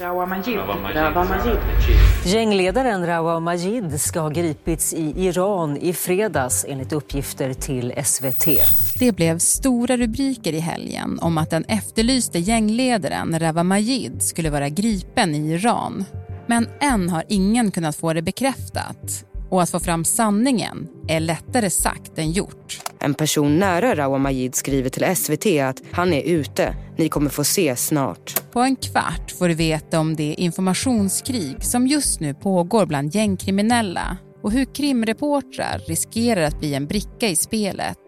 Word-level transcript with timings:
Rawa 0.00 0.26
Majid. 0.26 0.58
Rawa 0.94 1.24
Majid. 1.24 1.58
Gängledaren 2.24 3.06
Rawa 3.06 3.40
Majid 3.40 4.00
ska 4.00 4.20
ha 4.20 4.28
gripits 4.28 4.94
i 4.94 5.26
Iran 5.26 5.76
i 5.76 5.92
fredags 5.92 6.64
enligt 6.68 6.92
uppgifter 6.92 7.54
till 7.54 7.92
SVT. 8.04 8.46
Det 8.98 9.12
blev 9.12 9.38
stora 9.38 9.96
rubriker 9.96 10.52
i 10.52 10.58
helgen 10.58 11.18
om 11.22 11.38
att 11.38 11.50
den 11.50 11.64
efterlyste 11.64 12.38
gängledaren 12.38 13.38
Rawa 13.38 13.62
Majid 13.62 14.22
skulle 14.22 14.50
vara 14.50 14.68
gripen 14.68 15.34
i 15.34 15.52
Iran. 15.52 16.04
Men 16.46 16.68
än 16.80 17.08
har 17.08 17.24
ingen 17.28 17.70
kunnat 17.70 17.96
få 17.96 18.12
det 18.12 18.22
bekräftat. 18.22 19.24
Och 19.50 19.62
att 19.62 19.70
få 19.70 19.80
fram 19.80 20.04
sanningen 20.04 20.88
är 21.08 21.20
lättare 21.20 21.70
sagt 21.70 22.18
än 22.18 22.30
gjort. 22.30 22.89
En 23.02 23.14
person 23.14 23.58
nära 23.58 23.94
Rawa 23.94 24.18
Majid 24.18 24.54
skriver 24.54 24.90
till 24.90 25.16
SVT 25.16 25.46
att 25.62 25.82
han 25.92 26.12
är 26.12 26.22
ute. 26.22 26.74
Ni 26.96 27.08
kommer 27.08 27.30
få 27.30 27.44
se 27.44 27.76
snart. 27.76 28.52
På 28.52 28.60
en 28.60 28.76
kvart 28.76 29.30
får 29.38 29.48
du 29.48 29.54
veta 29.54 30.00
om 30.00 30.16
det 30.16 30.34
informationskrig 30.38 31.64
som 31.64 31.86
just 31.86 32.20
nu 32.20 32.34
pågår 32.34 32.86
bland 32.86 33.14
gängkriminella 33.14 34.16
och 34.42 34.52
hur 34.52 34.64
krimreportrar 34.74 35.78
riskerar 35.88 36.42
att 36.42 36.58
bli 36.58 36.74
en 36.74 36.86
bricka 36.86 37.28
i 37.28 37.36
spelet. 37.36 37.98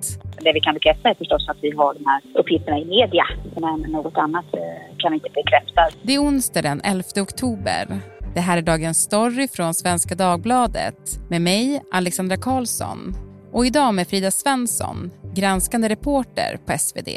Det 0.40 0.52
vi 0.52 0.60
kan 0.60 0.74
bekräfta 0.74 1.08
är 1.08 1.14
förstås 1.14 1.48
att 1.48 1.58
vi 1.62 1.70
har 1.76 1.94
de 1.94 2.04
här 2.06 2.40
uppgifterna 2.40 2.78
i 2.78 2.84
media, 2.84 3.24
men 3.60 3.92
något 3.92 4.16
annat 4.16 4.44
eh, 4.54 4.96
kan 4.98 5.12
vi 5.12 5.16
inte 5.16 5.30
bekräfta. 5.34 5.80
Det 6.02 6.14
är 6.14 6.18
onsdag 6.18 6.62
den 6.62 6.80
11 6.84 7.02
oktober. 7.20 8.00
Det 8.34 8.40
här 8.40 8.58
är 8.58 8.62
dagens 8.62 8.98
story 8.98 9.48
från 9.48 9.74
Svenska 9.74 10.14
Dagbladet 10.14 11.30
med 11.30 11.42
mig, 11.42 11.82
Alexandra 11.92 12.36
Karlsson. 12.36 13.14
Och 13.52 13.66
idag 13.66 13.94
med 13.94 14.08
Frida 14.08 14.30
Svensson, 14.30 15.10
granskande 15.34 15.88
reporter 15.88 16.58
på 16.66 16.78
SvD. 16.78 17.08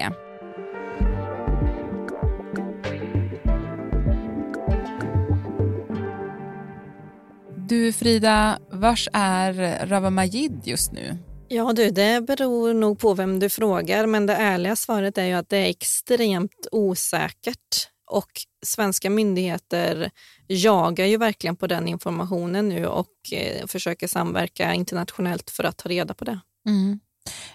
Du 7.68 7.94
Frida, 7.94 8.60
vars 8.72 9.10
är 9.14 9.86
Rawa 9.86 10.10
Majid 10.10 10.62
just 10.64 10.92
nu? 10.92 11.18
Ja 11.48 11.74
du, 11.74 11.90
det 11.90 12.22
beror 12.22 12.74
nog 12.74 13.00
på 13.00 13.14
vem 13.14 13.40
du 13.40 13.50
frågar, 13.50 14.06
men 14.06 14.26
det 14.26 14.36
ärliga 14.36 14.76
svaret 14.76 15.18
är 15.18 15.26
ju 15.26 15.34
att 15.34 15.50
det 15.50 15.58
är 15.58 15.70
extremt 15.70 16.68
osäkert. 16.72 17.90
Och 18.08 18.32
svenska 18.66 19.10
myndigheter 19.10 20.12
jagar 20.48 21.06
ju 21.06 21.18
verkligen 21.18 21.56
på 21.56 21.68
den 21.68 21.88
informationen 21.88 22.70
nu 22.70 22.86
och 22.86 23.14
eh, 23.32 23.68
försöker 23.68 24.08
samverka 24.08 24.74
internationellt 24.74 25.50
för 25.50 25.64
att 25.64 25.78
ta 25.78 25.90
reda 25.90 26.14
på 26.14 26.26
det. 26.26 26.40
Mm. 26.68 27.00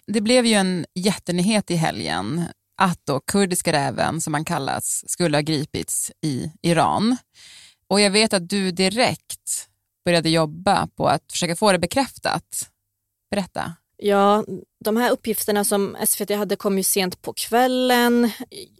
Det 0.07 0.21
blev 0.21 0.47
ju 0.47 0.55
en 0.55 0.87
jättenyhet 0.95 1.71
i 1.71 1.75
helgen 1.75 2.45
att 2.77 3.01
då 3.07 3.21
kurdiska 3.21 3.73
räven, 3.73 4.21
som 4.21 4.33
man 4.33 4.45
kallas, 4.45 5.05
skulle 5.07 5.37
ha 5.37 5.43
gripits 5.43 6.13
i 6.23 6.53
Iran. 6.63 7.17
Och 7.89 8.01
jag 8.01 8.11
vet 8.11 8.33
att 8.33 8.49
du 8.49 8.71
direkt 8.71 9.69
började 10.05 10.31
jobba 10.31 10.87
på 10.87 11.09
att 11.09 11.33
försöka 11.33 11.57
få 11.57 11.73
det 11.73 11.79
bekräftat. 11.79 12.71
Berätta. 13.31 13.73
Ja, 13.97 14.45
de 14.85 14.97
här 14.97 15.11
uppgifterna 15.11 15.65
som 15.65 15.97
SVT 16.07 16.31
hade 16.31 16.57
kom 16.57 16.77
ju 16.79 16.83
sent 16.83 17.23
på 17.23 17.33
kvällen. 17.33 18.31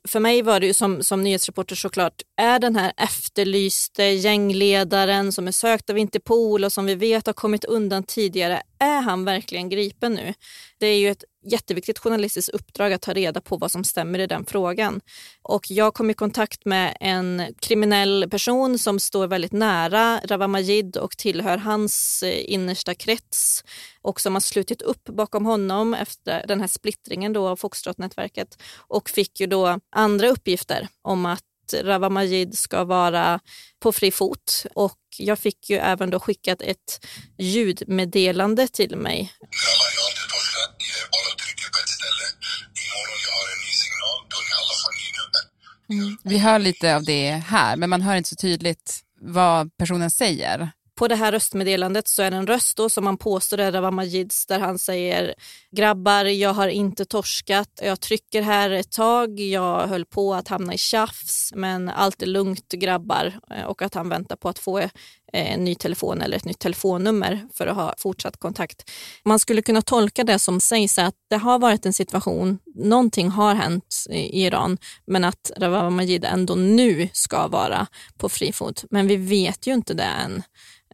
För 0.09 0.21
mig 0.21 0.43
var 0.43 0.61
det 0.61 0.67
ju 0.67 0.75
som, 0.75 1.03
som 1.03 1.23
nyhetsreporter 1.23 1.77
såklart, 1.77 2.23
är 2.37 2.59
den 2.59 2.77
här 2.77 2.93
efterlyste 2.97 4.05
gängledaren 4.05 5.33
som 5.33 5.49
är 5.49 5.53
sökt 5.53 5.91
av 5.91 5.99
Interpol 5.99 6.65
och 6.65 6.73
som 6.73 6.87
vi 6.87 6.95
vet 6.95 7.27
har 7.27 7.33
kommit 7.33 7.65
undan 7.65 8.03
tidigare, 8.03 8.63
är 8.79 9.01
han 9.01 9.25
verkligen 9.25 9.69
gripen 9.69 10.15
nu? 10.15 10.35
Det 10.79 10.87
är 10.87 10.99
ju 10.99 11.11
ett 11.11 11.25
jätteviktigt 11.45 11.99
journalistiskt 11.99 12.49
uppdrag 12.49 12.93
att 12.93 13.03
ta 13.03 13.13
reda 13.13 13.41
på 13.41 13.57
vad 13.57 13.71
som 13.71 13.85
stämmer 13.85 14.19
i 14.19 14.27
den 14.27 14.47
frågan. 14.47 15.01
Och 15.43 15.71
jag 15.71 15.95
kom 15.95 16.11
i 16.11 16.15
kontakt 16.15 16.65
med 16.65 16.97
en 17.01 17.43
kriminell 17.61 18.29
person 18.31 18.79
som 18.79 19.01
står 19.01 19.27
väldigt 19.27 19.53
nära 19.53 20.21
Rawa 20.25 20.49
Majid 20.49 20.97
och 20.97 21.17
tillhör 21.17 21.59
hans 21.59 22.23
eh, 22.23 22.53
innersta 22.53 22.95
krets 22.95 23.65
och 24.03 24.21
som 24.21 24.35
har 24.35 24.41
slutit 24.41 24.83
upp 24.83 25.05
bakom 25.05 25.47
honom 25.47 25.90
efter 25.95 26.47
den 26.47 26.61
här 26.61 26.69
splittringen 26.69 27.33
då 27.33 27.49
av 27.49 27.57
Foxtrot-nätverket 27.57 28.63
och 28.77 29.11
fick 29.11 29.41
ju 29.41 29.47
då 29.47 29.81
andra 29.97 30.29
uppgifter 30.29 30.89
om 31.03 31.27
att 31.27 31.45
Rawa 31.83 32.09
Majid 32.09 32.59
ska 32.59 32.85
vara 32.85 33.41
på 33.81 33.93
fri 33.93 34.11
fot 34.11 34.67
och 34.75 34.99
jag 35.19 35.39
fick 35.39 35.71
ju 35.71 35.77
även 35.77 36.11
då 36.11 36.21
skickat 36.21 36.63
ett 36.63 37.07
ljudmeddelande 37.39 38.69
till 38.69 38.97
mig. 38.97 39.33
Mm. 45.91 46.17
Vi 46.25 46.39
hör 46.39 46.59
lite 46.59 46.97
av 46.97 47.05
det 47.05 47.31
här, 47.31 47.77
men 47.77 47.91
man 47.91 48.03
hör 48.03 48.17
inte 48.17 48.29
så 48.29 48.37
tydligt 48.37 49.01
vad 49.21 49.77
personen 49.77 50.11
säger. 50.11 50.71
På 51.01 51.09
det 51.09 51.15
här 51.15 51.33
röstmeddelandet 51.33 52.09
så 52.09 52.23
är 52.23 52.31
det 52.31 52.37
en 52.37 52.47
röst 52.47 52.77
då 52.77 52.89
som 52.89 53.05
man 53.05 53.17
påstår 53.17 53.59
är 53.59 53.73
Rawa 53.73 53.91
Majids 53.91 54.47
där 54.47 54.61
han 54.61 54.79
säger 54.79 55.35
grabbar, 55.71 56.25
jag 56.25 56.55
har 56.55 56.69
inte 56.69 57.05
torskat, 57.05 57.81
jag 57.83 58.01
trycker 58.01 58.43
här 58.43 58.71
ett 58.71 58.93
tag, 58.93 59.41
jag 59.41 59.87
höll 59.87 60.05
på 60.05 60.35
att 60.35 60.49
hamna 60.49 60.75
i 60.75 60.79
tjafs, 60.79 61.53
men 61.55 61.89
allt 61.89 62.23
är 62.23 62.27
lugnt 62.27 62.69
grabbar 62.69 63.41
eh, 63.51 63.65
och 63.65 63.83
att 63.83 63.95
han 63.95 64.09
väntar 64.09 64.37
på 64.37 64.49
att 64.49 64.59
få 64.59 64.79
eh, 64.79 64.91
en 65.33 65.65
ny 65.65 65.75
telefon 65.75 66.21
eller 66.21 66.37
ett 66.37 66.45
nytt 66.45 66.59
telefonnummer 66.59 67.49
för 67.55 67.67
att 67.67 67.77
ha 67.77 67.95
fortsatt 67.99 68.37
kontakt. 68.37 68.91
Man 69.25 69.39
skulle 69.39 69.63
kunna 69.63 69.83
tolka 69.83 70.25
det 70.25 70.39
som 70.39 70.61
sägs 70.61 70.99
att 70.99 71.15
det 71.31 71.37
har 71.37 71.59
varit 71.59 71.87
en 71.87 71.93
situation, 71.93 72.59
någonting 72.75 73.29
har 73.29 73.55
hänt 73.55 73.95
i 74.11 74.45
Iran, 74.45 74.79
men 75.07 75.25
att 75.25 75.51
Rawa 75.57 75.91
Majid 75.91 76.25
ändå 76.25 76.55
nu 76.55 77.09
ska 77.13 77.49
vara 77.49 77.87
på 78.19 78.29
fri 78.29 78.53
fot. 78.53 78.85
Men 78.91 79.07
vi 79.07 79.17
vet 79.17 79.67
ju 79.67 79.75
inte 79.75 79.95
det 79.95 80.03
än. 80.03 80.43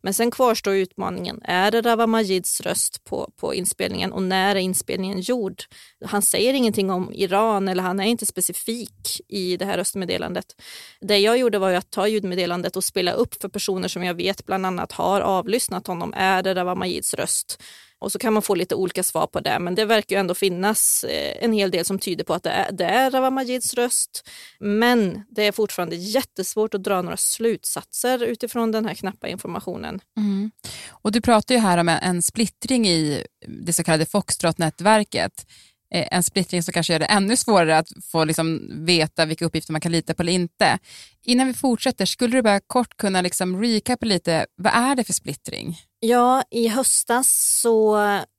Men 0.03 0.15
sen 0.15 0.31
kvarstår 0.31 0.75
utmaningen. 0.75 1.41
Är 1.45 1.71
det 1.71 1.81
Rawa 1.81 2.07
Majids 2.07 2.61
röst 2.61 3.05
på, 3.05 3.31
på 3.37 3.55
inspelningen 3.55 4.13
och 4.13 4.23
när 4.23 4.57
är 4.57 4.61
inspelningen 4.61 5.21
gjord? 5.21 5.63
Han 6.05 6.23
säger 6.23 6.55
ingenting 6.55 6.91
om 6.91 7.13
Iran 7.15 7.69
eller 7.69 7.83
han 7.83 8.01
är 8.01 8.05
inte 8.05 8.27
specifik 8.27 9.21
i 9.29 9.57
det 9.57 9.65
här 9.65 9.77
röstmeddelandet. 9.77 10.47
Det 11.01 11.19
jag 11.19 11.39
gjorde 11.39 11.59
var 11.59 11.73
att 11.73 11.91
ta 11.91 12.09
ljudmeddelandet 12.09 12.77
och 12.77 12.85
spela 12.85 13.13
upp 13.13 13.43
för 13.43 13.49
personer 13.49 13.89
som 13.89 14.05
jag 14.05 14.15
vet 14.15 14.47
bland 14.47 14.67
annat 14.67 14.93
har 14.93 15.21
avlyssnat 15.21 15.87
honom. 15.87 16.15
Är 16.17 16.43
det 16.43 16.55
Rawa 16.55 16.75
Majids 16.75 17.15
röst? 17.15 17.63
Och 17.99 18.13
så 18.13 18.19
kan 18.19 18.33
man 18.33 18.43
få 18.43 18.55
lite 18.55 18.75
olika 18.75 19.03
svar 19.03 19.27
på 19.27 19.41
det, 19.41 19.59
men 19.59 19.75
det 19.75 19.85
verkar 19.85 20.17
ju 20.17 20.21
ändå 20.21 20.35
finnas 20.35 21.05
eh, 21.05 21.45
en 21.45 21.53
hel 21.53 21.71
del 21.71 21.85
som 21.85 21.99
tyder 21.99 22.25
på 22.25 22.35
att 22.35 22.43
det 22.43 22.51
är, 22.51 22.73
det 22.73 22.85
är 22.85 23.11
Rawa 23.11 23.31
Majids 23.31 23.75
röst. 23.75 24.29
Men 24.59 25.23
det 25.31 25.47
är 25.47 25.53
fortfarande 25.53 25.97
jättesvårt 25.97 26.75
att 26.75 26.85
dra 26.85 27.03
några 27.03 27.17
slutsatser 27.17 28.23
utifrån 28.23 28.73
den 28.73 28.87
här 28.87 28.95
knappa 28.95 29.29
informationen. 29.29 30.01
Mm. 30.17 30.51
Och 30.91 31.13
du 31.13 31.21
pratar 31.21 31.55
ju 31.55 31.61
här 31.61 31.79
om 31.79 31.89
en 31.89 32.23
splittring 32.23 32.89
i 32.89 33.27
det 33.47 33.73
så 33.73 33.85
kallade 33.85 34.07
Foxtrot-nätverket. 34.07 35.47
Eh, 35.95 36.09
en 36.11 36.23
splittring 36.23 36.63
som 36.63 36.73
kanske 36.73 36.93
gör 36.93 37.01
det 37.01 37.07
ännu 37.07 37.37
svårare 37.37 37.79
att 37.79 37.89
få 38.05 38.25
liksom 38.25 38.71
veta 38.87 39.25
vilka 39.25 39.45
uppgifter 39.45 39.73
man 39.73 39.81
kan 39.81 39.93
lita 39.93 40.15
på 40.15 40.23
eller 40.23 40.33
inte. 40.33 40.79
Innan 41.29 41.47
vi 41.47 41.55
fortsätter, 41.55 42.07
skulle 42.07 42.37
du 42.37 42.43
bara 42.43 42.61
kort 42.61 42.97
kunna 42.97 43.21
liksom 43.23 43.63
recapa 43.63 44.07
lite, 44.07 44.47
vad 44.57 44.73
är 44.75 44.95
det 44.95 45.05
för 45.05 45.13
splittring? 45.13 45.77
Ja, 46.01 46.43
i 46.51 46.69
höstas 46.69 47.59
så 47.63 47.97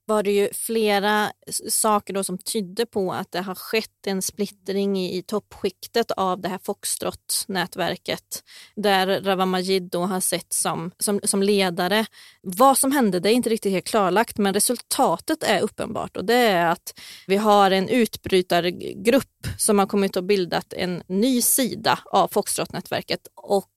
var 0.08 0.22
det 0.22 0.30
ju 0.30 0.48
flera 0.52 1.32
saker 1.68 2.14
då 2.14 2.24
som 2.24 2.38
tydde 2.38 2.86
på 2.86 3.12
att 3.12 3.32
det 3.32 3.40
har 3.40 3.54
skett 3.54 4.06
en 4.06 4.22
splittring 4.22 4.98
i, 4.98 5.18
i 5.18 5.22
toppskiktet 5.22 6.10
av 6.10 6.40
det 6.40 6.48
här 6.48 6.58
Foxtrot-nätverket 6.58 8.42
där 8.76 9.20
Rawa 9.20 9.46
Majid 9.46 9.82
då 9.82 10.04
har 10.04 10.20
sett 10.20 10.52
som, 10.52 10.90
som, 10.98 11.20
som 11.24 11.42
ledare. 11.42 12.06
Vad 12.42 12.78
som 12.78 12.92
hände 12.92 13.20
det 13.20 13.30
är 13.30 13.32
inte 13.32 13.50
riktigt 13.50 13.72
helt 13.72 13.86
klarlagt 13.86 14.38
men 14.38 14.54
resultatet 14.54 15.42
är 15.42 15.60
uppenbart 15.60 16.16
och 16.16 16.24
det 16.24 16.34
är 16.34 16.66
att 16.66 17.00
vi 17.26 17.36
har 17.36 17.70
en 17.70 17.88
utbrytargrupp 17.88 19.46
som 19.58 19.78
har 19.78 19.86
kommit 19.86 20.16
och 20.16 20.24
bildat 20.24 20.72
en 20.72 21.02
ny 21.06 21.42
sida 21.42 21.98
av 22.04 22.28
Foxtrot 22.28 22.72
nätverket 22.78 23.26
och 23.34 23.72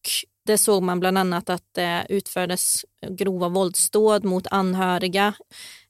det 0.46 0.58
såg 0.58 0.84
man 0.84 1.00
bland 1.00 1.18
annat 1.18 1.50
att 1.50 1.64
det 1.72 2.06
utfördes 2.10 2.86
grova 3.10 3.50
våldsdåd 3.50 4.24
mot 4.24 4.48
anhöriga. 4.52 5.34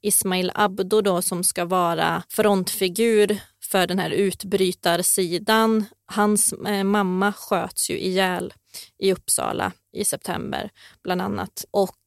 Ismail 0.02 0.52
Abdo 0.56 1.02
då, 1.02 1.22
som 1.22 1.44
ska 1.44 1.66
vara 1.66 2.24
frontfigur 2.30 3.40
för 3.72 3.88
den 3.88 4.00
här 4.00 4.10
utbrytarsidan. 4.10 5.86
Hans 6.06 6.54
eh, 6.54 6.84
mamma 6.84 7.34
sköts 7.34 7.90
ju 7.90 8.00
ihjäl 8.00 8.54
i 9.00 9.14
Uppsala 9.14 9.72
i 9.94 10.06
september 10.06 10.70
bland 11.04 11.22
annat. 11.22 11.66
Och 11.72 11.98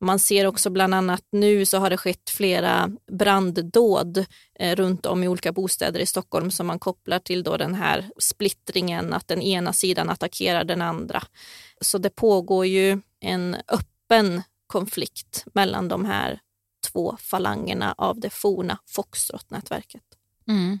man 0.00 0.18
ser 0.18 0.46
också 0.46 0.70
bland 0.70 0.94
annat 0.94 1.24
nu 1.32 1.66
så 1.66 1.78
har 1.78 1.90
det 1.90 1.96
skett 1.96 2.30
flera 2.30 2.90
branddåd 3.12 4.24
eh, 4.58 4.76
runt 4.76 5.06
om 5.06 5.24
i 5.24 5.28
olika 5.28 5.52
bostäder 5.52 6.00
i 6.00 6.06
Stockholm 6.06 6.50
som 6.50 6.66
man 6.66 6.78
kopplar 6.78 7.18
till 7.18 7.42
då 7.42 7.56
den 7.56 7.74
här 7.74 8.10
splittringen, 8.18 9.12
att 9.12 9.28
den 9.28 9.42
ena 9.42 9.72
sidan 9.72 10.10
attackerar 10.10 10.64
den 10.64 10.82
andra. 10.82 11.22
Så 11.80 11.98
det 11.98 12.10
pågår 12.10 12.66
ju 12.66 13.00
en 13.20 13.56
öppen 13.68 14.42
konflikt 14.66 15.44
mellan 15.54 15.88
de 15.88 16.04
här 16.04 16.40
två 16.92 17.16
falangerna 17.20 17.94
av 17.98 18.20
det 18.20 18.30
forna 18.30 18.78
Foxtrot-nätverket. 18.86 20.02
Mm. 20.48 20.80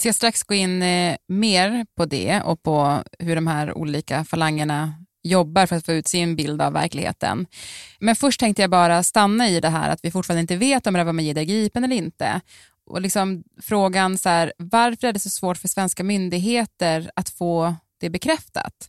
Vi 0.00 0.02
ska 0.02 0.12
strax 0.12 0.42
gå 0.42 0.54
in 0.54 0.82
eh, 0.82 1.16
mer 1.28 1.86
på 1.96 2.04
det 2.04 2.40
och 2.40 2.62
på 2.62 3.02
hur 3.18 3.34
de 3.34 3.46
här 3.46 3.78
olika 3.78 4.24
falangerna 4.24 4.94
jobbar 5.22 5.66
för 5.66 5.76
att 5.76 5.86
få 5.86 5.92
ut 5.92 6.08
sin 6.08 6.36
bild 6.36 6.62
av 6.62 6.72
verkligheten. 6.72 7.46
Men 7.98 8.16
först 8.16 8.40
tänkte 8.40 8.62
jag 8.62 8.70
bara 8.70 9.02
stanna 9.02 9.48
i 9.48 9.60
det 9.60 9.68
här 9.68 9.90
att 9.90 10.00
vi 10.02 10.10
fortfarande 10.10 10.40
inte 10.40 10.56
vet 10.56 10.86
om 10.86 10.96
Rawa 10.96 11.12
Majid 11.12 11.38
är 11.38 11.42
gripen 11.42 11.84
eller 11.84 11.96
inte. 11.96 12.40
Och 12.86 13.00
liksom 13.00 13.44
frågan 13.62 14.18
så 14.18 14.28
här, 14.28 14.52
varför 14.56 15.06
är 15.06 15.12
det 15.12 15.20
så 15.20 15.30
svårt 15.30 15.58
för 15.58 15.68
svenska 15.68 16.04
myndigheter 16.04 17.10
att 17.16 17.28
få 17.28 17.74
det 18.00 18.10
bekräftat? 18.10 18.88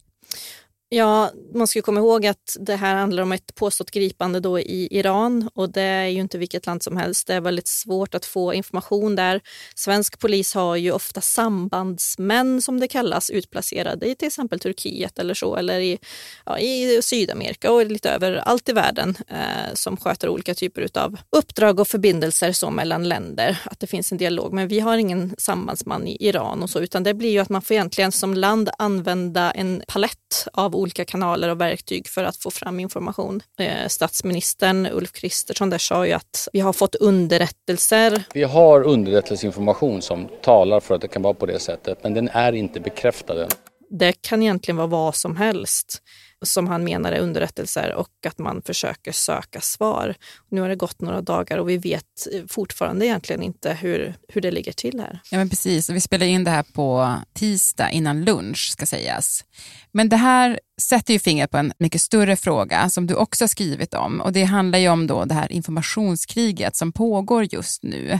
Ja, 0.93 1.31
man 1.53 1.67
ska 1.67 1.81
komma 1.81 1.99
ihåg 1.99 2.25
att 2.25 2.57
det 2.59 2.75
här 2.75 2.95
handlar 2.95 3.23
om 3.23 3.31
ett 3.31 3.55
påstått 3.55 3.91
gripande 3.91 4.39
då 4.39 4.59
i 4.59 4.87
Iran 4.91 5.49
och 5.53 5.69
det 5.69 5.81
är 5.81 6.07
ju 6.07 6.19
inte 6.19 6.37
vilket 6.37 6.65
land 6.65 6.83
som 6.83 6.97
helst. 6.97 7.27
Det 7.27 7.33
är 7.33 7.41
väldigt 7.41 7.67
svårt 7.67 8.15
att 8.15 8.25
få 8.25 8.53
information 8.53 9.15
där. 9.15 9.41
Svensk 9.75 10.19
polis 10.19 10.53
har 10.53 10.75
ju 10.75 10.91
ofta 10.91 11.21
sambandsmän 11.21 12.61
som 12.61 12.79
det 12.79 12.87
kallas 12.87 13.29
utplacerade 13.29 14.05
i 14.05 14.15
till 14.15 14.27
exempel 14.27 14.59
Turkiet 14.59 15.19
eller 15.19 15.33
så 15.33 15.55
eller 15.55 15.79
i, 15.79 15.99
ja, 16.45 16.59
i 16.59 17.01
Sydamerika 17.01 17.71
och 17.71 17.85
lite 17.85 18.09
överallt 18.09 18.69
i 18.69 18.73
världen 18.73 19.17
eh, 19.27 19.73
som 19.73 19.97
sköter 19.97 20.29
olika 20.29 20.55
typer 20.55 20.87
av 20.93 21.17
uppdrag 21.37 21.79
och 21.79 21.87
förbindelser 21.87 22.51
så 22.51 22.69
mellan 22.69 23.09
länder. 23.09 23.61
Att 23.63 23.79
det 23.79 23.87
finns 23.87 24.11
en 24.11 24.17
dialog. 24.17 24.53
Men 24.53 24.67
vi 24.67 24.79
har 24.79 24.97
ingen 24.97 25.35
sambandsman 25.37 26.07
i 26.07 26.17
Iran 26.27 26.63
och 26.63 26.69
så 26.69 26.79
utan 26.79 27.03
det 27.03 27.13
blir 27.13 27.31
ju 27.31 27.39
att 27.39 27.49
man 27.49 27.61
får 27.61 27.73
egentligen 27.73 28.11
som 28.11 28.33
land 28.33 28.69
använda 28.77 29.51
en 29.51 29.83
palett 29.87 30.17
av 30.53 30.75
olika 30.75 31.05
kanaler 31.05 31.49
och 31.49 31.61
verktyg 31.61 32.07
för 32.07 32.23
att 32.23 32.37
få 32.37 32.51
fram 32.51 32.79
information. 32.79 33.41
Eh, 33.59 33.87
statsministern 33.87 34.87
Ulf 34.91 35.11
Kristersson 35.11 35.69
där 35.69 35.77
sa 35.77 36.07
ju 36.07 36.13
att 36.13 36.47
vi 36.53 36.59
har 36.59 36.73
fått 36.73 36.95
underrättelser. 36.95 38.23
Vi 38.33 38.43
har 38.43 38.83
underrättelseinformation 38.83 40.01
som 40.01 40.27
talar 40.41 40.79
för 40.79 40.95
att 40.95 41.01
det 41.01 41.07
kan 41.07 41.21
vara 41.21 41.33
på 41.33 41.45
det 41.45 41.59
sättet, 41.59 42.03
men 42.03 42.13
den 42.13 42.29
är 42.29 42.53
inte 42.53 42.79
bekräftad. 42.79 43.47
Det 43.89 44.21
kan 44.21 44.41
egentligen 44.41 44.77
vara 44.77 44.87
vad 44.87 45.15
som 45.15 45.37
helst 45.37 46.01
som 46.41 46.67
han 46.67 46.83
menar 46.83 47.11
är 47.11 47.19
underrättelser 47.19 47.93
och 47.93 48.09
att 48.27 48.39
man 48.39 48.61
försöker 48.61 49.11
söka 49.11 49.61
svar. 49.61 50.15
Nu 50.49 50.61
har 50.61 50.69
det 50.69 50.75
gått 50.75 51.01
några 51.01 51.21
dagar 51.21 51.57
och 51.57 51.69
vi 51.69 51.77
vet 51.77 52.27
fortfarande 52.47 53.05
egentligen 53.05 53.41
inte 53.41 53.73
hur, 53.73 54.15
hur 54.27 54.41
det 54.41 54.51
ligger 54.51 54.71
till 54.71 54.99
här. 54.99 55.19
Ja 55.31 55.37
men 55.37 55.49
precis, 55.49 55.89
och 55.89 55.95
vi 55.95 56.01
spelar 56.01 56.25
in 56.25 56.43
det 56.43 56.51
här 56.51 56.65
på 56.73 57.15
tisdag 57.33 57.89
innan 57.91 58.25
lunch 58.25 58.71
ska 58.71 58.85
sägas. 58.85 59.45
Men 59.91 60.09
det 60.09 60.17
här 60.17 60.59
sätter 60.81 61.13
ju 61.13 61.19
fingret 61.19 61.51
på 61.51 61.57
en 61.57 61.73
mycket 61.77 62.01
större 62.01 62.35
fråga 62.35 62.89
som 62.89 63.07
du 63.07 63.15
också 63.15 63.43
har 63.43 63.47
skrivit 63.47 63.93
om 63.93 64.21
och 64.21 64.33
det 64.33 64.43
handlar 64.43 64.79
ju 64.79 64.89
om 64.89 65.07
då 65.07 65.25
det 65.25 65.33
här 65.33 65.51
informationskriget 65.51 66.75
som 66.75 66.91
pågår 66.91 67.47
just 67.53 67.83
nu. 67.83 68.19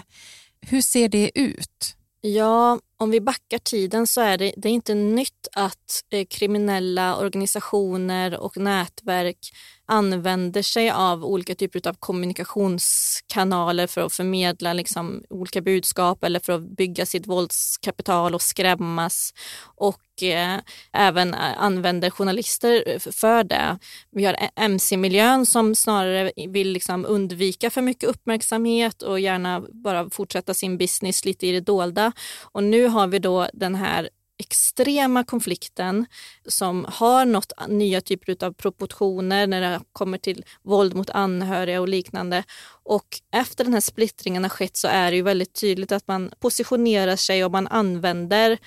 Hur 0.62 0.82
ser 0.82 1.10
det 1.10 1.32
ut? 1.36 1.96
Ja, 2.22 2.80
om 3.02 3.12
vi 3.12 3.22
backar 3.22 3.58
tiden 3.58 4.08
så 4.08 4.22
är 4.22 4.38
det, 4.38 4.54
det 4.58 4.70
är 4.70 4.74
inte 4.74 4.94
nytt 4.94 5.48
att 5.54 6.04
eh, 6.10 6.26
kriminella 6.26 7.18
organisationer 7.18 8.40
och 8.40 8.58
nätverk 8.58 9.52
använder 9.92 10.62
sig 10.62 10.92
av 10.92 11.26
olika 11.26 11.56
typer 11.56 11.88
av 11.88 11.94
kommunikationskanaler 12.00 13.88
för 13.88 14.02
att 14.02 14.14
förmedla 14.14 14.74
liksom, 14.74 15.24
olika 15.30 15.62
budskap 15.62 16.24
eller 16.24 16.40
för 16.40 16.54
att 16.54 16.78
bygga 16.78 17.06
sitt 17.06 17.28
våldskapital 17.28 18.36
och 18.36 18.42
skrämmas. 18.42 19.34
Och 19.76 20.24
eh, 20.24 20.60
även 20.94 21.34
eh, 21.34 21.64
använder 21.64 22.10
journalister 22.10 22.84
eh, 22.88 23.00
för 23.00 23.44
det. 23.44 23.80
Vi 24.12 24.26
har 24.26 24.34
eh, 24.34 24.64
mc-miljön 24.66 25.46
som 25.46 25.76
snarare 25.76 26.32
vill 26.48 26.72
liksom 26.72 27.06
undvika 27.06 27.70
för 27.70 27.82
mycket 27.82 28.10
uppmärksamhet 28.10 29.02
och 29.02 29.20
gärna 29.20 29.64
bara 29.74 30.10
fortsätta 30.10 30.54
sin 30.54 30.78
business 30.78 31.26
lite 31.26 31.48
i 31.48 31.52
det 31.52 31.62
dolda. 31.62 32.12
Och 32.42 32.64
nu 32.64 32.88
har 32.92 33.08
vi 33.08 33.20
då 33.20 33.48
den 33.54 33.76
här 33.76 34.10
extrema 34.42 35.24
konflikten 35.24 36.06
som 36.48 36.86
har 36.90 37.26
nått 37.26 37.54
nya 37.68 38.02
typer 38.02 38.44
av 38.46 38.54
proportioner 38.54 39.48
när 39.48 39.62
det 39.62 39.82
kommer 39.94 40.18
till 40.18 40.46
våld 40.64 40.96
mot 40.96 41.10
anhöriga 41.10 41.82
och 41.82 41.88
liknande. 41.88 42.44
Och 42.84 43.08
efter 43.32 43.64
den 43.64 43.74
här 43.74 43.82
splittringen 43.82 44.44
har 44.44 44.50
skett 44.50 44.78
så 44.78 44.88
är 44.88 45.12
det 45.12 45.18
ju 45.18 45.24
väldigt 45.24 45.54
tydligt 45.54 45.92
att 45.92 46.08
man 46.08 46.32
positionerar 46.40 47.16
sig 47.16 47.46
och 47.46 47.52
man 47.52 47.68
använder 47.68 48.58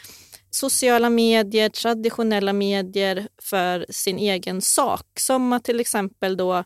sociala 0.51 1.11
medier, 1.11 1.69
traditionella 1.69 2.53
medier 2.53 3.29
för 3.43 3.87
sin 3.91 4.19
egen 4.19 4.63
sak. 4.63 5.07
Som 5.21 5.53
att 5.53 5.65
till 5.65 5.81
exempel 5.81 6.37
då 6.37 6.65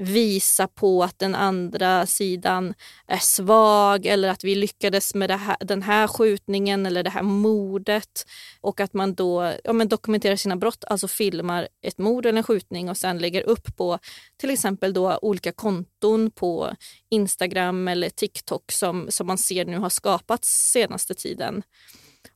visa 0.00 0.66
på 0.66 1.02
att 1.04 1.18
den 1.18 1.34
andra 1.34 2.06
sidan 2.06 2.74
är 3.06 3.18
svag 3.18 4.06
eller 4.06 4.28
att 4.28 4.44
vi 4.44 4.54
lyckades 4.54 5.14
med 5.14 5.30
här, 5.30 5.56
den 5.60 5.82
här 5.82 6.06
skjutningen 6.06 6.86
eller 6.86 7.02
det 7.02 7.10
här 7.10 7.22
mordet. 7.22 8.26
Och 8.60 8.80
att 8.80 8.94
man 8.94 9.14
då 9.14 9.52
ja, 9.64 9.72
men 9.72 9.88
dokumenterar 9.88 10.36
sina 10.36 10.56
brott, 10.56 10.84
alltså 10.86 11.08
filmar 11.08 11.68
ett 11.82 11.98
mord 11.98 12.26
eller 12.26 12.38
en 12.38 12.44
skjutning 12.44 12.88
och 12.88 12.96
sen 12.96 13.18
lägger 13.18 13.42
upp 13.42 13.76
på 13.76 13.98
till 14.36 14.50
exempel 14.50 14.92
då 14.92 15.18
olika 15.22 15.52
konton 15.52 16.30
på 16.30 16.74
Instagram 17.10 17.88
eller 17.88 18.10
TikTok 18.10 18.72
som, 18.72 19.06
som 19.10 19.26
man 19.26 19.38
ser 19.38 19.64
nu 19.64 19.78
har 19.78 19.90
skapats 19.90 20.48
senaste 20.72 21.14
tiden. 21.14 21.62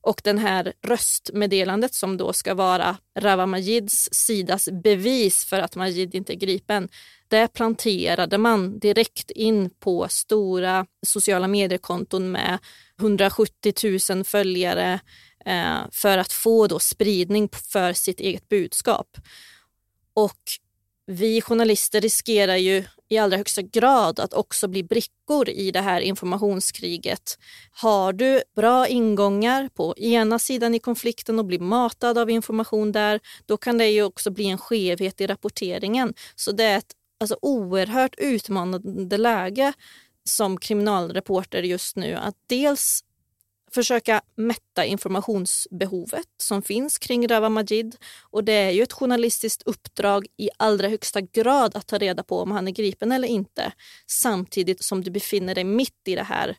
Och 0.00 0.20
den 0.24 0.38
här 0.38 0.72
röstmeddelandet 0.82 1.94
som 1.94 2.16
då 2.16 2.32
ska 2.32 2.54
vara 2.54 2.96
Rawa 3.18 3.46
Majids 3.46 4.08
sidas 4.12 4.68
bevis 4.82 5.44
för 5.44 5.60
att 5.60 5.76
Majid 5.76 6.14
inte 6.14 6.32
är 6.32 6.36
gripen, 6.36 6.88
det 7.34 7.48
planterade 7.48 8.38
man 8.38 8.78
direkt 8.78 9.30
in 9.30 9.70
på 9.70 10.06
stora 10.08 10.86
sociala 11.06 11.48
mediekonton 11.48 12.32
med 12.32 12.58
170 13.00 13.72
000 14.10 14.24
följare 14.24 15.00
eh, 15.46 15.78
för 15.92 16.18
att 16.18 16.32
få 16.32 16.66
då 16.66 16.78
spridning 16.78 17.48
för 17.72 17.92
sitt 17.92 18.20
eget 18.20 18.48
budskap. 18.48 19.08
Och 20.14 20.40
vi 21.06 21.40
journalister 21.40 22.00
riskerar 22.00 22.56
ju 22.56 22.84
i 23.08 23.18
allra 23.18 23.36
högsta 23.36 23.62
grad 23.62 24.20
att 24.20 24.34
också 24.34 24.68
bli 24.68 24.82
brickor 24.82 25.48
i 25.48 25.70
det 25.70 25.80
här 25.80 26.00
informationskriget. 26.00 27.38
Har 27.70 28.12
du 28.12 28.42
bra 28.56 28.88
ingångar 28.88 29.68
på 29.68 29.94
ena 29.96 30.38
sidan 30.38 30.74
i 30.74 30.78
konflikten 30.78 31.38
och 31.38 31.44
blir 31.44 31.58
matad 31.58 32.18
av 32.18 32.30
information 32.30 32.92
där, 32.92 33.20
då 33.46 33.56
kan 33.56 33.78
det 33.78 33.88
ju 33.88 34.02
också 34.02 34.30
bli 34.30 34.46
en 34.46 34.58
skevhet 34.58 35.20
i 35.20 35.26
rapporteringen. 35.26 36.14
Så 36.36 36.52
det 36.52 36.64
är 36.64 36.78
ett 36.78 36.92
alltså, 37.20 37.38
oerhört 37.42 38.14
utmanande 38.18 39.16
läge 39.16 39.72
som 40.24 40.60
kriminalreporter 40.60 41.62
just 41.62 41.96
nu. 41.96 42.14
Att 42.14 42.36
dels 42.46 43.04
försöka 43.74 44.22
mätta 44.34 44.84
informationsbehovet 44.84 46.28
som 46.36 46.62
finns 46.62 46.98
kring 46.98 47.28
Rawa 47.28 47.48
Majid. 47.48 47.96
Och 48.30 48.44
det 48.44 48.52
är 48.52 48.70
ju 48.70 48.82
ett 48.82 48.92
journalistiskt 48.92 49.62
uppdrag 49.62 50.26
i 50.36 50.50
allra 50.56 50.88
högsta 50.88 51.20
grad 51.20 51.76
att 51.76 51.86
ta 51.86 51.98
reda 51.98 52.22
på 52.22 52.40
om 52.40 52.50
han 52.50 52.68
är 52.68 52.72
gripen 52.72 53.12
eller 53.12 53.28
inte. 53.28 53.72
Samtidigt 54.06 54.82
som 54.82 55.04
du 55.04 55.10
befinner 55.10 55.54
dig 55.54 55.64
mitt 55.64 56.08
i 56.08 56.14
det 56.14 56.22
här 56.22 56.56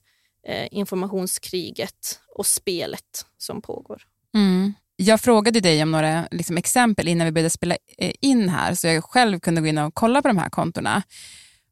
eh, 0.47 0.67
informationskriget 0.71 2.19
och 2.35 2.45
spelet 2.45 3.25
som 3.37 3.61
pågår. 3.61 4.03
Mm. 4.33 4.73
Jag 4.97 5.21
frågade 5.21 5.59
dig 5.59 5.83
om 5.83 5.91
några 5.91 6.27
liksom, 6.31 6.57
exempel 6.57 7.07
innan 7.07 7.25
vi 7.25 7.31
började 7.31 7.49
spela 7.49 7.77
eh, 7.97 8.11
in 8.21 8.49
här 8.49 8.73
så 8.73 8.87
jag 8.87 9.03
själv 9.03 9.39
kunde 9.39 9.61
gå 9.61 9.67
in 9.67 9.77
och 9.77 9.93
kolla 9.93 10.21
på 10.21 10.27
de 10.27 10.37
här 10.37 10.49
kontona. 10.49 11.03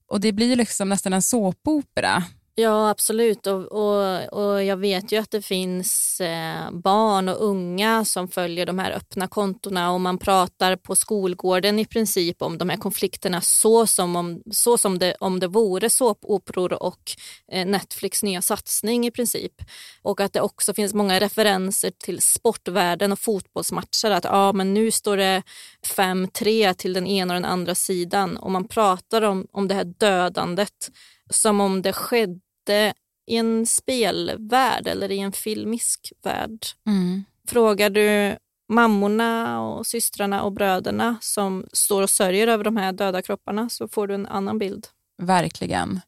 Och 0.08 0.20
det 0.20 0.32
blir 0.32 0.56
liksom 0.56 0.90
nästan 0.90 1.14
en 1.14 1.22
såpopera 1.22 2.24
Ja, 2.56 2.90
absolut. 2.90 3.48
Och, 3.48 3.72
och, 3.72 4.34
och 4.34 4.64
jag 4.64 4.78
vet 4.78 5.12
ju 5.12 5.18
att 5.18 5.32
det 5.32 5.42
finns 5.42 6.22
eh, 6.22 6.72
barn 6.72 7.30
och 7.30 7.46
unga 7.46 8.06
som 8.06 8.28
följer 8.28 8.66
de 8.66 8.80
här 8.80 8.92
öppna 8.92 9.28
kontona 9.28 9.92
och 9.92 10.02
man 10.02 10.18
pratar 10.18 10.76
på 10.76 10.96
skolgården 10.96 11.80
i 11.80 11.86
princip 11.86 12.42
om 12.42 12.58
de 12.58 12.70
här 12.70 12.78
konflikterna 12.78 13.42
så 13.42 13.88
som 13.88 14.16
om, 14.16 14.42
så 14.52 14.78
som 14.78 15.00
det, 15.00 15.16
om 15.20 15.40
det 15.40 15.48
vore 15.48 15.90
såpoperor 15.90 16.84
och 16.84 17.12
eh, 17.52 17.66
Netflix 17.66 18.24
nya 18.24 18.42
satsning 18.42 19.06
i 19.06 19.12
princip. 19.12 19.54
Och 20.02 20.22
att 20.22 20.34
det 20.34 20.42
också 20.42 20.74
finns 20.74 20.94
många 20.94 21.20
referenser 21.20 21.92
till 21.92 22.22
sportvärlden 22.22 23.12
och 23.12 23.20
fotbollsmatcher. 23.20 24.12
Att 24.12 24.24
ja, 24.24 24.54
men 24.54 24.74
nu 24.74 24.92
står 24.92 25.18
det 25.18 25.44
5-3 25.88 26.74
till 26.74 26.94
den 26.94 27.08
ena 27.08 27.34
och 27.34 27.42
den 27.42 27.52
andra 27.52 27.76
sidan 27.76 28.38
och 28.38 28.52
man 28.52 28.68
pratar 28.68 29.22
om, 29.22 29.48
om 29.52 29.68
det 29.68 29.76
här 29.76 29.94
dödandet 30.00 30.90
som 31.30 31.62
om 31.62 31.82
det 31.82 31.94
skedde 31.94 32.94
i 33.28 33.36
en 33.38 33.66
spelvärld 33.66 34.88
eller 34.88 35.12
i 35.12 35.20
en 35.20 35.32
filmisk 35.32 36.14
värld. 36.24 36.60
Mm. 36.88 37.24
Frågar 37.48 37.90
du 37.90 38.38
mammorna 38.70 39.62
och 39.62 39.88
systrarna 39.88 40.44
och 40.44 40.52
bröderna 40.52 41.18
som 41.22 41.66
står 41.74 42.02
och 42.02 42.10
sörjer 42.10 42.48
över 42.48 42.64
de 42.64 42.78
här 42.78 42.92
döda 42.92 43.22
kropparna 43.22 43.70
så 43.70 43.88
får 43.88 44.08
du 44.08 44.14
en 44.14 44.26
annan 44.26 44.58
bild. 44.58 44.88
Verkligen. 45.22 46.00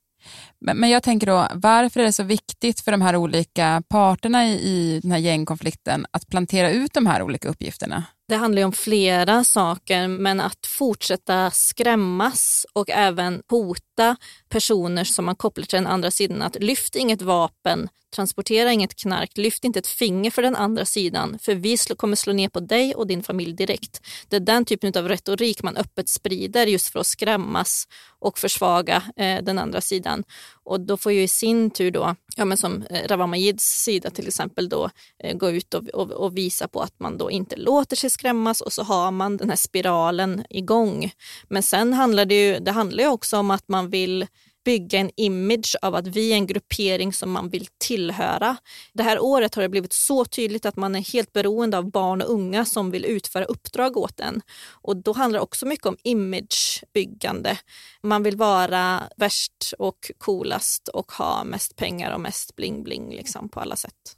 Men, 0.74 0.90
jag 0.90 1.04
tänker 1.04 1.28
då, 1.28 1.48
varför 1.54 2.00
är 2.00 2.04
det 2.04 2.14
så 2.14 2.24
viktigt 2.24 2.80
för 2.82 2.92
de 2.92 3.02
här 3.02 3.16
olika 3.16 3.84
parterna 3.90 4.48
i, 4.48 4.52
i 4.54 5.00
den 5.00 5.12
här 5.12 5.20
gängkonflikten 5.20 6.06
att 6.12 6.28
plantera 6.28 6.72
ut 6.72 6.94
de 6.94 7.06
här 7.06 7.22
olika 7.22 7.48
uppgifterna? 7.48 8.04
Det 8.28 8.36
handlar 8.36 8.60
ju 8.60 8.66
om 8.66 8.72
flera 8.72 9.44
saker, 9.44 10.08
men 10.08 10.40
att 10.40 10.68
fortsätta 10.68 11.52
skrämmas 11.52 12.66
och 12.74 12.90
även 12.90 13.42
hota 13.50 14.16
personer 14.50 15.04
som 15.04 15.26
man 15.26 15.36
kopplar 15.36 15.66
till 15.66 15.78
den 15.78 15.88
andra 15.88 16.12
sidan. 16.12 16.42
Att 16.42 16.64
lyft 16.64 16.96
inget 16.96 17.22
vapen, 17.22 17.90
transportera 18.16 18.72
inget 18.72 18.96
knark, 18.96 19.38
lyft 19.38 19.64
inte 19.64 19.80
ett 19.80 19.88
finger 19.88 20.32
för 20.32 20.42
den 20.42 20.56
andra 20.56 20.86
sidan, 20.86 21.38
för 21.42 21.56
vi 21.56 21.78
kommer 21.78 22.16
slå 22.16 22.34
ner 22.34 22.50
på 22.50 22.60
dig 22.60 22.96
och 22.96 23.08
din 23.08 23.24
familj 23.24 23.54
direkt. 23.54 24.02
Det 24.30 24.36
är 24.36 24.40
den 24.40 24.66
typen 24.66 24.94
av 24.98 25.08
retorik 25.08 25.64
man 25.64 25.78
öppet 25.78 26.10
sprider 26.10 26.68
just 26.68 26.90
för 26.90 27.00
att 27.00 27.08
skrämmas 27.08 27.88
och 28.20 28.40
försvaga 28.40 29.04
eh, 29.16 29.44
den 29.44 29.60
andra 29.60 29.82
sidan. 29.82 30.24
Och 30.66 30.80
då 30.80 30.98
får 30.98 31.12
ju 31.12 31.24
i 31.24 31.28
sin 31.28 31.70
tur 31.70 31.92
då, 31.92 32.16
ja 32.36 32.46
men 32.46 32.58
som 32.58 32.72
Ravamajids 32.74 33.12
Rawa 33.12 33.28
Majids 33.28 33.84
sida 33.84 34.10
till 34.10 34.28
exempel 34.28 34.70
då, 34.70 34.90
eh, 35.24 35.38
gå 35.38 35.52
ut 35.52 35.74
och, 35.74 35.88
och, 35.88 36.12
och, 36.12 36.38
visa 36.38 36.68
på 36.68 36.82
att 36.82 37.00
man 37.00 37.18
då 37.18 37.32
inte 37.32 37.56
låter 37.56 37.96
sig 37.96 38.10
skrämmas 38.10 38.62
och 38.62 38.74
så 38.74 38.84
har 38.84 39.12
man 39.12 39.38
den 39.38 39.50
här 39.50 39.58
spiralen 39.58 40.44
igång. 40.50 41.12
Men 41.50 41.64
sen 41.64 41.94
handlar 41.94 42.26
det 42.26 42.46
ju, 42.46 42.60
det 42.60 42.72
handlar 42.72 43.04
ju 43.04 43.10
också 43.10 43.38
om 43.38 43.52
att 43.52 43.68
man 43.68 43.90
vill 43.90 44.28
bygga 44.66 45.00
en 45.00 45.12
image 45.16 45.76
av 45.82 45.96
att 45.96 46.08
vi 46.08 46.32
är 46.32 46.36
en 46.36 46.48
gruppering 46.48 47.14
som 47.14 47.32
man 47.32 47.50
vill 47.50 47.68
tillhöra. 47.78 48.58
Det 48.94 49.04
här 49.04 49.20
året 49.20 49.56
har 49.56 49.62
det 49.62 49.70
blivit 49.70 49.94
så 49.94 50.26
tydligt 50.26 50.66
att 50.66 50.76
man 50.76 50.96
är 50.96 51.14
helt 51.14 51.34
beroende 51.34 51.78
av 51.78 51.92
barn 51.92 52.22
och 52.22 52.30
unga 52.30 52.66
som 52.66 52.92
vill 52.92 53.06
utföra 53.06 53.46
uppdrag 53.46 53.98
åt 53.98 54.20
en. 54.20 54.42
Och 54.72 54.98
då 54.98 55.14
handlar 55.14 55.40
det 55.40 55.44
också 55.44 55.66
mycket 55.66 55.86
om 55.86 55.98
imagebyggande. 56.04 57.58
Man 58.02 58.24
vill 58.24 58.38
vara 58.38 59.04
värst 59.18 59.74
och 59.80 60.12
coolast 60.18 60.88
och 60.88 61.12
ha 61.12 61.44
mest 61.44 61.76
pengar 61.76 62.14
och 62.14 62.22
mest 62.22 62.56
bling-bling 62.56 63.16
liksom 63.16 63.50
på 63.50 63.60
alla 63.60 63.76
sätt. 63.76 64.18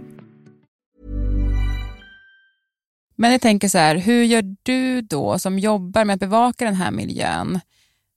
Men 3.21 3.31
jag 3.31 3.41
tänker 3.41 3.69
så 3.69 3.77
här, 3.77 3.95
hur 3.95 4.23
gör 4.23 4.55
du 4.63 5.01
då 5.01 5.39
som 5.39 5.59
jobbar 5.59 6.05
med 6.05 6.13
att 6.13 6.19
bevaka 6.19 6.65
den 6.65 6.75
här 6.75 6.91
miljön 6.91 7.59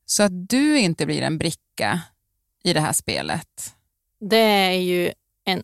så 0.07 0.23
att 0.23 0.49
du 0.49 0.79
inte 0.79 1.07
blir 1.07 1.23
en 1.23 1.39
bricka 1.39 2.01
i 2.63 2.73
det 2.73 2.81
här 2.81 2.93
spelet? 2.93 3.75
Det 4.21 4.37
är 4.37 4.73
ju 4.73 5.13
en 5.45 5.63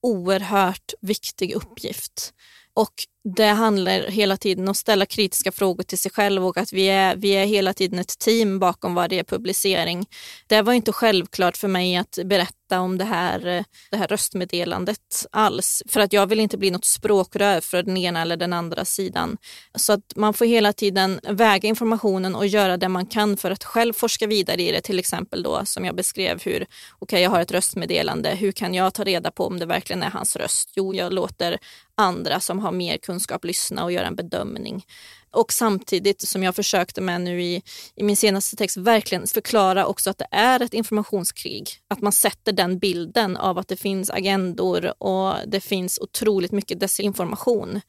oerhört 0.00 0.92
viktig 1.00 1.52
uppgift. 1.52 2.34
Och 2.74 2.92
det 3.24 3.46
handlar 3.46 4.00
hela 4.00 4.36
tiden 4.36 4.64
om 4.64 4.70
att 4.70 4.76
ställa 4.76 5.06
kritiska 5.06 5.52
frågor 5.52 5.82
till 5.82 5.98
sig 5.98 6.10
själv 6.10 6.46
och 6.46 6.56
att 6.56 6.72
vi 6.72 6.86
är, 6.86 7.16
vi 7.16 7.30
är 7.30 7.46
hela 7.46 7.72
tiden 7.72 7.98
ett 7.98 8.18
team 8.18 8.58
bakom 8.58 8.94
varje 8.94 9.24
publicering. 9.24 10.06
Det 10.46 10.62
var 10.62 10.72
inte 10.72 10.92
självklart 10.92 11.56
för 11.56 11.68
mig 11.68 11.96
att 11.96 12.18
berätta 12.24 12.80
om 12.80 12.98
det 12.98 13.04
här, 13.04 13.64
det 13.90 13.96
här 13.96 14.06
röstmeddelandet 14.06 15.26
alls. 15.30 15.82
För 15.88 16.00
att 16.00 16.12
jag 16.12 16.26
vill 16.26 16.40
inte 16.40 16.58
bli 16.58 16.70
något 16.70 16.84
språkrör 16.84 17.60
för 17.60 17.82
den 17.82 17.96
ena 17.96 18.22
eller 18.22 18.36
den 18.36 18.52
andra 18.52 18.84
sidan. 18.84 19.36
Så 19.74 19.92
att 19.92 20.12
man 20.16 20.34
får 20.34 20.44
hela 20.44 20.72
tiden 20.72 21.20
väga 21.22 21.68
informationen 21.68 22.34
och 22.34 22.46
göra 22.46 22.76
det 22.76 22.88
man 22.88 23.06
kan 23.06 23.36
för 23.36 23.50
att 23.50 23.64
själv 23.64 23.92
forska 23.92 24.26
vidare 24.26 24.62
i 24.62 24.72
det. 24.72 24.80
Till 24.80 24.98
exempel 24.98 25.42
då 25.42 25.64
som 25.64 25.84
jag 25.84 25.96
beskrev 25.96 26.42
hur, 26.42 26.54
okej 26.54 26.66
okay, 27.00 27.20
jag 27.20 27.30
har 27.30 27.40
ett 27.40 27.52
röstmeddelande, 27.52 28.30
hur 28.30 28.52
kan 28.52 28.74
jag 28.74 28.94
ta 28.94 29.04
reda 29.04 29.30
på 29.30 29.46
om 29.46 29.58
det 29.58 29.66
verkligen 29.66 30.02
är 30.02 30.10
hans 30.10 30.36
röst? 30.36 30.72
Jo, 30.74 30.94
jag 30.94 31.12
låter 31.12 31.58
andra 31.96 32.40
som 32.40 32.58
har 32.58 32.72
mer 32.72 32.96
kunskap 32.96 33.13
kunskap, 33.14 33.44
lyssna 33.44 33.84
och 33.84 33.92
göra 33.92 34.06
en 34.06 34.16
bedömning. 34.16 34.86
Och 35.30 35.52
samtidigt 35.52 36.28
som 36.28 36.42
jag 36.42 36.54
försökte 36.54 37.00
med 37.00 37.20
nu 37.20 37.42
i, 37.42 37.62
i 37.94 38.04
min 38.04 38.16
senaste 38.16 38.56
text 38.56 38.76
verkligen 38.76 39.26
förklara 39.26 39.86
också 39.86 40.10
att 40.10 40.18
det 40.18 40.26
är 40.30 40.62
ett 40.62 40.74
informationskrig. 40.74 41.70
Att 41.88 42.00
man 42.00 42.12
sätter 42.12 42.52
den 42.52 42.78
bilden 42.78 43.36
av 43.36 43.58
att 43.58 43.68
det 43.68 43.76
finns 43.76 44.10
agendor 44.10 45.02
och 45.02 45.34
det 45.46 45.60
finns 45.60 45.98
otroligt 45.98 46.52
mycket 46.52 46.80
desinformation. 46.80 47.80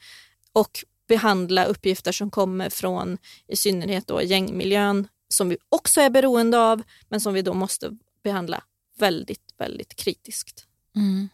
Och 0.53 0.71
behandla 1.07 1.65
uppgifter 1.65 2.11
som 2.11 2.31
kommer 2.31 2.69
från 2.69 3.17
i 3.47 3.55
synnerhet 3.55 4.07
då 4.07 4.21
gängmiljön 4.21 5.07
som 5.27 5.49
vi 5.49 5.57
också 5.69 6.01
är 6.01 6.09
beroende 6.09 6.59
av 6.59 6.83
men 7.09 7.21
som 7.21 7.33
vi 7.33 7.41
då 7.41 7.53
måste 7.53 7.97
behandla 8.23 8.63
väldigt, 8.99 9.53
väldigt 9.57 9.95
kritiskt. 9.95 10.65
Mm. 10.95 11.29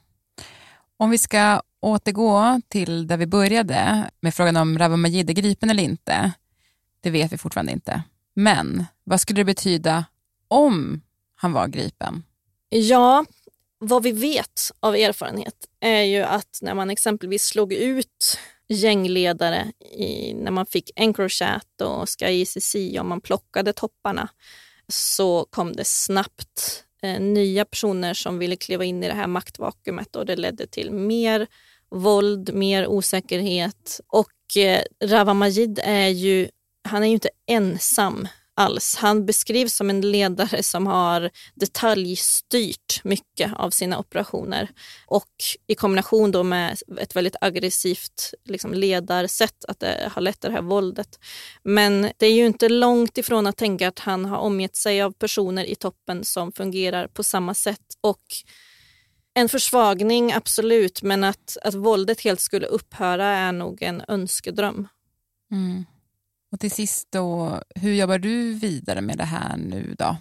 Om 0.98 1.10
vi 1.10 1.18
ska 1.18 1.62
återgå 1.82 2.62
till 2.68 3.08
där 3.08 3.18
vi 3.18 3.26
började 3.26 4.10
med 4.20 4.34
frågan 4.34 4.58
om 4.58 4.80
Rawa 4.80 4.98
Majid 4.98 5.30
är 5.30 5.34
gripen 5.34 5.70
eller 5.70 5.84
inte. 5.84 6.32
Det 7.02 7.10
vet 7.10 7.34
vi 7.34 7.38
fortfarande 7.38 7.72
inte. 7.72 8.04
Men 8.34 8.86
vad 9.04 9.22
skulle 9.22 9.40
det 9.40 9.46
betyda 9.46 10.06
om 10.48 11.02
han 11.36 11.54
var 11.54 11.68
gripen? 11.68 12.24
Ja, 12.70 13.26
vad 13.80 14.04
vi 14.04 14.12
vet 14.12 14.72
av 14.80 14.96
erfarenhet 14.96 15.56
är 15.80 16.02
ju 16.02 16.22
att 16.22 16.60
när 16.62 16.74
man 16.74 16.90
exempelvis 16.90 17.44
slog 17.44 17.74
ut 17.74 18.38
gängledare 18.68 19.72
i, 19.96 20.34
när 20.34 20.52
man 20.52 20.66
fick 20.66 20.92
Encrochat 20.96 21.82
och 21.82 22.10
Sky 22.10 22.42
ECC 22.42 22.76
och 23.00 23.06
man 23.06 23.22
plockade 23.22 23.74
topparna 23.74 24.30
så 24.88 25.48
kom 25.50 25.74
det 25.74 25.88
snabbt 25.88 26.84
eh, 27.02 27.20
nya 27.20 27.66
personer 27.66 28.14
som 28.14 28.40
ville 28.40 28.56
kliva 28.56 28.84
in 28.84 29.04
i 29.04 29.08
det 29.08 29.14
här 29.14 29.28
maktvakuumet 29.28 30.16
och 30.16 30.26
det 30.26 30.36
ledde 30.36 30.68
till 30.68 30.92
mer 30.92 31.48
våld, 31.96 32.54
mer 32.54 32.88
osäkerhet. 32.88 34.02
Och 34.08 34.58
eh, 34.58 34.82
Rawa 35.04 35.34
Majid 35.34 35.80
är 35.84 36.08
ju, 36.08 36.50
han 36.84 37.04
är 37.04 37.08
ju 37.08 37.14
inte 37.14 37.30
ensam 37.48 38.28
alls. 38.54 38.96
Han 38.96 39.26
beskrivs 39.26 39.76
som 39.76 39.90
en 39.90 40.02
ledare 40.02 40.64
som 40.64 40.88
har 40.88 41.30
detaljstyrt 41.56 43.04
mycket 43.04 43.54
av 43.56 43.70
sina 43.70 44.00
operationer 44.00 44.70
och 45.08 45.30
i 45.68 45.76
kombination 45.76 46.32
då 46.32 46.44
med 46.44 46.78
ett 46.98 47.16
väldigt 47.16 47.36
aggressivt 47.42 48.34
liksom, 48.46 48.74
ledarsätt 48.74 49.66
att 49.66 49.80
det 49.80 50.12
har 50.14 50.22
lett 50.22 50.40
till 50.40 50.50
det 50.50 50.56
här 50.56 50.62
våldet. 50.62 51.20
Men 51.64 52.10
det 52.18 52.26
är 52.26 52.34
ju 52.34 52.46
inte 52.46 52.70
långt 52.70 53.18
ifrån 53.18 53.48
att 53.48 53.58
tänka 53.58 53.88
att 53.88 54.00
han 54.00 54.26
har 54.26 54.38
omgett 54.38 54.76
sig 54.76 55.02
av 55.02 55.12
personer 55.12 55.66
i 55.66 55.76
toppen 55.76 56.26
som 56.26 56.52
fungerar 56.52 57.08
på 57.08 57.24
samma 57.24 57.54
sätt 57.54 57.86
och 58.02 58.24
en 59.34 59.50
försvagning, 59.50 60.34
absolut, 60.34 61.02
men 61.02 61.24
att, 61.24 61.58
att 61.64 61.74
våldet 61.74 62.22
helt 62.22 62.40
skulle 62.40 62.66
upphöra 62.66 63.26
är 63.26 63.52
nog 63.52 63.82
en 63.82 64.04
önskedröm. 64.08 64.88
Mm. 65.52 65.86
Och 66.52 66.60
till 66.60 66.72
sist 66.72 67.08
då, 67.12 67.58
hur 67.76 67.94
jobbar 67.94 68.18
du 68.18 68.54
vidare 68.54 69.02
med 69.02 69.18
det 69.18 69.24
här 69.24 69.58
nu 69.58 69.96
då? 69.98 70.18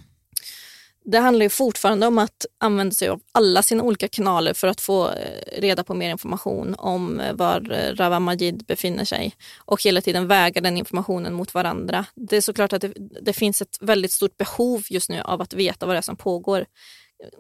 Det 1.05 1.19
handlar 1.19 1.45
ju 1.45 1.51
fortfarande 1.51 2.07
om 2.07 2.19
att 2.19 2.47
använda 2.59 2.95
sig 2.95 3.09
av 3.09 3.21
alla 3.33 3.63
sina 3.63 3.83
olika 3.83 4.09
kanaler 4.09 4.55
för 4.55 4.69
att 4.69 4.81
få 4.81 5.09
eh, 5.09 5.61
reda 5.61 5.85
på 5.85 5.95
mer 5.95 6.11
information 6.11 6.75
om 6.79 7.21
eh, 7.21 7.35
var 7.35 7.73
eh, 7.73 7.95
Rawa 7.95 8.21
Majid 8.21 8.65
befinner 8.67 9.05
sig 9.05 9.35
och 9.57 9.83
hela 9.83 10.01
tiden 10.01 10.29
väga 10.29 10.61
den 10.61 10.77
informationen 10.77 11.35
mot 11.35 11.55
varandra. 11.55 12.07
Det 12.15 12.37
är 12.37 12.41
såklart 12.41 12.73
att 12.73 12.81
det, 12.81 12.93
det 13.23 13.33
finns 13.33 13.63
ett 13.63 13.79
väldigt 13.81 14.13
stort 14.13 14.37
behov 14.37 14.85
just 14.91 15.11
nu 15.11 15.21
av 15.21 15.43
att 15.43 15.53
veta 15.53 15.87
vad 15.87 15.95
det 15.95 15.99
är 15.99 16.03
som 16.03 16.17
pågår 16.17 16.67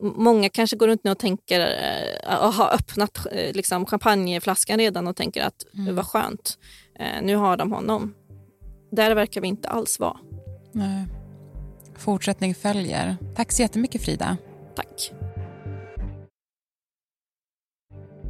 många 0.00 0.48
kanske 0.48 0.76
går 0.76 0.86
runt 0.88 1.04
nu 1.04 1.10
och 1.10 1.18
tänker, 1.18 1.60
äh, 2.26 2.52
har 2.52 2.74
öppnat 2.74 3.26
äh, 3.32 3.52
liksom, 3.54 3.86
champagneflaskan 3.86 4.78
redan 4.78 5.06
och 5.06 5.16
tänker 5.16 5.42
att 5.42 5.74
mm. 5.74 5.94
vad 5.94 6.06
skönt, 6.06 6.58
äh, 6.98 7.22
nu 7.22 7.36
har 7.36 7.56
de 7.56 7.72
honom. 7.72 8.14
Där 8.92 9.14
verkar 9.14 9.40
vi 9.40 9.48
inte 9.48 9.68
alls 9.68 10.00
vara. 10.00 10.16
Nej. 10.72 11.06
Fortsättning 11.96 12.54
följer. 12.54 13.16
Tack 13.36 13.52
så 13.52 13.62
jättemycket 13.62 14.04
Frida. 14.04 14.36
Tack. 14.76 15.12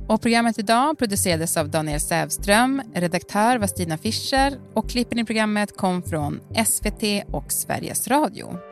Och 0.09 0.23
programmet 0.23 0.59
idag 0.59 0.99
producerades 0.99 1.57
av 1.57 1.69
Daniel 1.69 2.01
Sävström, 2.01 2.83
redaktör 2.95 3.59
var 3.59 3.67
Stina 3.67 3.99
Fischer 3.99 4.61
och 4.75 4.91
klippen 4.91 5.19
i 5.19 5.25
programmet 5.25 5.77
kom 5.77 6.03
från 6.03 6.41
SVT 6.67 7.25
och 7.33 7.53
Sveriges 7.53 8.09
Radio. 8.09 8.70